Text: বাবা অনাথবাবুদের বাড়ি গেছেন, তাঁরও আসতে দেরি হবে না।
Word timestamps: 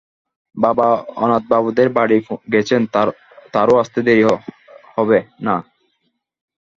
বাবা 0.55 0.87
অনাথবাবুদের 1.23 1.89
বাড়ি 1.97 2.17
গেছেন, 2.53 2.81
তাঁরও 3.53 3.75
আসতে 3.81 3.99
দেরি 4.07 4.23
হবে 4.95 5.19
না। 5.45 5.55